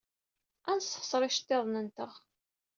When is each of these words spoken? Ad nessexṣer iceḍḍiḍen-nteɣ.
Ad 0.69 0.77
nessexṣer 0.77 1.21
iceḍḍiḍen-nteɣ. 1.23 2.11